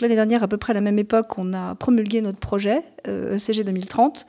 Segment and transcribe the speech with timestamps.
[0.00, 3.64] L'année dernière, à peu près à la même époque, on a promulgué notre projet, ECG
[3.64, 4.26] 2030,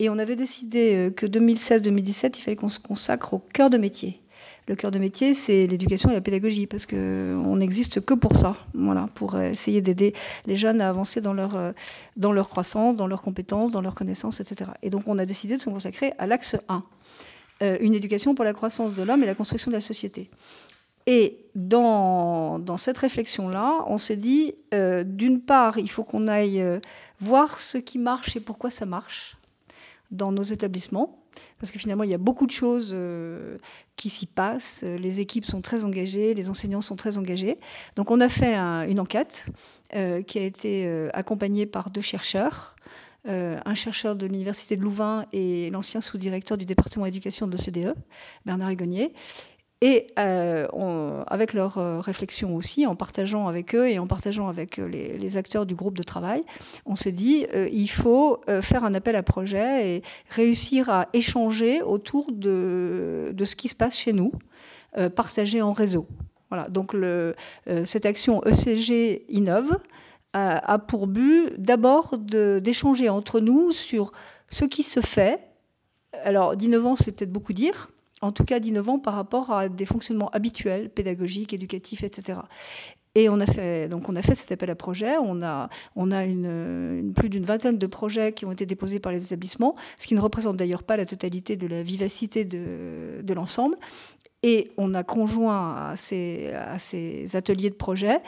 [0.00, 3.76] et on avait décidé euh, que 2016-2017, il fallait qu'on se consacre au cœur de
[3.76, 4.20] métier.
[4.66, 8.56] Le cœur de métier, c'est l'éducation et la pédagogie, parce qu'on n'existe que pour ça,
[8.72, 10.14] voilà, pour essayer d'aider
[10.46, 11.72] les jeunes à avancer dans leur, euh,
[12.16, 14.70] dans leur croissance, dans leurs compétences, dans leurs connaissances, etc.
[14.82, 16.82] Et donc on a décidé de se consacrer à l'axe 1,
[17.62, 20.30] euh, une éducation pour la croissance de l'homme et la construction de la société.
[21.12, 26.78] Et dans, cette réflexion-là, on s'est dit, euh, d'une part, il faut qu'on aille euh,
[27.20, 29.36] voir ce qui marche et pourquoi ça marche
[30.12, 31.18] dans nos établissements.
[31.58, 33.58] Parce que finalement, il y a beaucoup de choses euh,
[33.96, 34.84] qui s'y passent.
[34.84, 37.58] Les équipes sont très engagées, les enseignants sont très engagés.
[37.96, 39.46] Donc on a fait une enquête
[40.28, 42.76] qui a été accompagnée par deux chercheurs.
[43.26, 47.94] un chercheur de l'Université de Louvain et l'ancien sous-directeur du département éducation de l'OCDE,
[48.46, 49.12] Bernard Egonier.
[49.82, 54.78] Et euh, avec leurs euh, réflexions aussi, en partageant avec eux et en partageant avec
[54.78, 56.42] euh, les, acteurs du groupe de travail,
[56.84, 62.32] on s'est dit il faut faire un appel à projet et réussir à échanger autour
[62.32, 64.32] de, ce qui se passe chez nous,
[65.14, 66.08] partager en réseau.
[66.50, 66.96] Voilà, donc
[67.84, 69.78] cette action ECG Innove
[70.32, 74.10] a, a pour but d'abord d'échanger entre nous sur
[74.48, 75.38] ce qui se fait.
[76.24, 77.90] Alors, d'innovant, c'est peut-être beaucoup dire,
[78.20, 82.40] en tout cas d'innovant par rapport à des fonctionnements habituels, pédagogiques, éducatifs, etc.
[83.14, 85.16] Et on a fait, donc on a fait cet appel à projet.
[85.20, 86.22] On a, on a
[87.14, 90.20] plus d'une vingtaine de projets qui ont été déposés par les établissements, ce qui ne
[90.20, 93.76] représente d'ailleurs pas la totalité de la vivacité de, de l'ensemble.
[94.42, 98.20] Et on a conjoint à ces, à ces ateliers de projet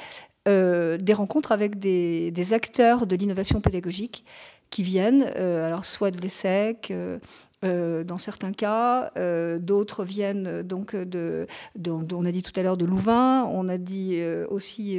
[0.49, 4.25] euh, des rencontres avec des, des acteurs de l'innovation pédagogique
[4.73, 7.19] qui viennent, euh, alors soit de l'ESSEC, euh,
[7.63, 9.13] euh, dans certains cas.
[9.59, 11.47] D'autres viennent donc de,
[11.87, 14.99] on a dit tout à l'heure de Louvain, on a dit aussi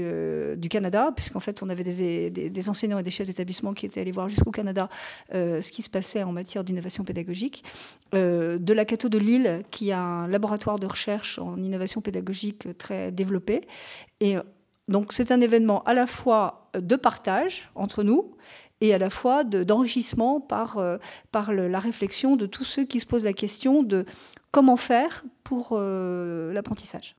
[0.56, 4.12] du Canada, puisqu'en fait on avait des, enseignants et des chefs d'établissement qui étaient allés
[4.12, 4.88] voir jusqu'au Canada
[5.34, 7.66] ce qui se passait en matière d'innovation pédagogique.
[8.14, 13.12] de la Cato de Lille, qui a un laboratoire de recherche en innovation pédagogique très
[13.12, 13.68] développé.
[14.22, 14.38] Et
[14.88, 18.36] donc c'est un événement à la fois de partage entre nous,
[18.84, 20.98] et à la fois d'enrichissement par, euh,
[21.34, 24.06] la réflexion de tous ceux qui se posent la question de
[24.52, 27.12] comment faire pour euh, l'apprentissage.